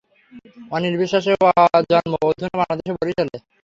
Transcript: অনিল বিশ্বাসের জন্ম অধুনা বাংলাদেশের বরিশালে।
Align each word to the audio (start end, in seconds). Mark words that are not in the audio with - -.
অনিল 0.71 0.95
বিশ্বাসের 1.01 1.35
জন্ম 1.91 2.13
অধুনা 2.27 2.55
বাংলাদেশের 2.59 2.97
বরিশালে। 2.99 3.37